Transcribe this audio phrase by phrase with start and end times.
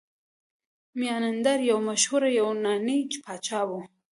[0.99, 3.69] میناندر یو مشهور یوناني پاچا و